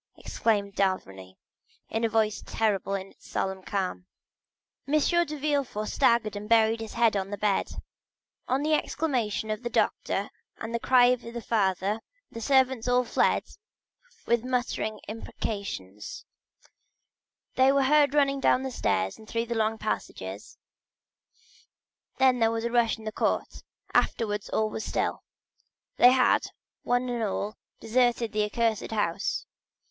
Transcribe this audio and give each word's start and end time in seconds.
replied 0.17 0.73
d'Avrigny, 0.73 1.37
in 1.87 2.03
a 2.03 2.09
voice 2.09 2.41
terrible 2.47 2.95
in 2.95 3.11
its 3.11 3.27
solemn 3.27 3.61
calmness. 3.61 4.03
50085m 4.87 5.13
M. 5.19 5.25
de 5.27 5.37
Villefort 5.37 5.87
staggered 5.89 6.35
and 6.35 6.49
buried 6.49 6.79
his 6.79 6.93
head 6.95 7.15
in 7.15 7.29
the 7.29 7.37
bed. 7.37 7.73
On 8.47 8.63
the 8.63 8.73
exclamation 8.73 9.51
of 9.51 9.61
the 9.61 9.69
doctor 9.69 10.31
and 10.57 10.73
the 10.73 10.79
cry 10.79 11.05
of 11.09 11.21
the 11.21 11.39
father, 11.39 12.01
the 12.31 12.41
servants 12.41 12.87
all 12.87 13.03
fled 13.03 13.43
with 14.25 14.43
muttered 14.43 14.91
imprecations; 15.07 16.25
they 17.53 17.71
were 17.71 17.83
heard 17.83 18.15
running 18.15 18.39
down 18.39 18.63
the 18.63 18.71
stairs 18.71 19.19
and 19.19 19.27
through 19.29 19.45
the 19.45 19.53
long 19.53 19.77
passages, 19.77 20.57
then 22.17 22.39
there 22.39 22.49
was 22.49 22.65
a 22.65 22.71
rush 22.71 22.97
in 22.97 23.03
the 23.03 23.11
court, 23.11 23.61
afterwards 23.93 24.49
all 24.49 24.67
was 24.71 24.83
still; 24.83 25.21
they 25.97 26.09
had, 26.11 26.47
one 26.81 27.07
and 27.07 27.21
all, 27.21 27.55
deserted 27.79 28.31
the 28.31 28.43
accursed 28.45 28.89
house. 28.89 29.45